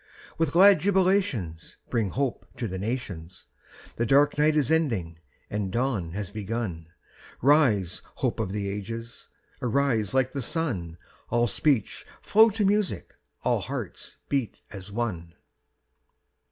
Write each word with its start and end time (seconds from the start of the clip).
With 0.39 0.51
glad 0.51 0.79
jubilations 0.79 1.77
Bring 1.91 2.09
hope 2.09 2.47
to 2.57 2.67
the 2.67 2.79
nations 2.79 3.45
The 3.97 4.05
dark 4.07 4.35
night 4.35 4.55
is 4.55 4.71
ending 4.71 5.19
and 5.47 5.69
dawn 5.71 6.13
has 6.13 6.31
begun 6.31 6.87
Rise, 7.39 8.01
hope 8.15 8.39
of 8.39 8.51
the 8.51 8.67
ages, 8.67 9.29
arise 9.61 10.11
like 10.11 10.31
the 10.31 10.41
sun, 10.41 10.97
All 11.29 11.45
speech 11.45 12.03
flow 12.19 12.49
to 12.49 12.65
music, 12.65 13.13
all 13.43 13.59
hearts 13.59 14.15
beat 14.27 14.61
as 14.71 14.91
one! 14.91 15.35